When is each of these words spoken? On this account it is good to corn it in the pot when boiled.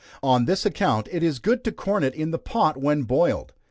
On 0.23 0.45
this 0.45 0.65
account 0.65 1.07
it 1.11 1.21
is 1.21 1.37
good 1.37 1.63
to 1.63 1.71
corn 1.71 2.03
it 2.03 2.15
in 2.15 2.31
the 2.31 2.39
pot 2.39 2.75
when 2.75 3.03
boiled. 3.03 3.53